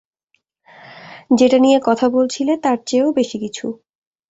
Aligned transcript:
যেটা 1.31 1.57
নিয়ে 1.57 1.79
কথা 1.83 2.05
বলছিলে 2.09 2.53
তারচেয়েও 2.63 3.09
বেশি 3.13 3.37
কিছু। 3.43 3.65